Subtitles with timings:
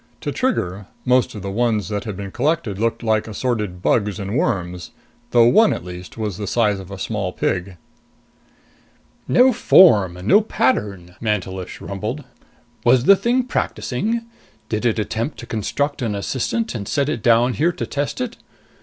[0.21, 4.35] To Trigger, most of the ones that had been collected looked like assorted bugs and
[4.35, 4.89] worms,
[5.29, 7.77] though one at least was the size of a small pig.
[9.27, 12.23] "No form, no pattern," Mantelish rumbled.
[12.83, 14.25] "Was the thing practicing?
[14.69, 18.37] Did it attempt to construct an assistant and set it down here to test it?